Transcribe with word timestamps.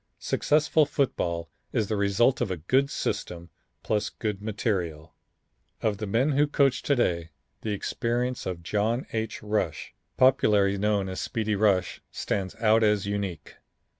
Successful 0.17 0.87
football 0.87 1.51
is 1.71 1.87
the 1.87 1.95
result 1.95 2.41
of 2.41 2.49
a 2.49 2.57
good 2.57 2.89
system, 2.89 3.51
plus 3.83 4.09
good 4.09 4.41
material. 4.41 5.13
Of 5.79 5.99
the 5.99 6.07
men 6.07 6.31
who 6.31 6.47
coach 6.47 6.81
to 6.81 6.95
day, 6.95 7.29
the 7.61 7.69
experience 7.73 8.47
of 8.47 8.63
John 8.63 9.05
H. 9.13 9.43
Rush, 9.43 9.93
popularly 10.17 10.79
known 10.79 11.07
as 11.07 11.21
Speedy 11.21 11.53
Rush, 11.55 12.01
stands 12.09 12.55
out 12.55 12.81
as 12.81 13.05
unique. 13.05 13.57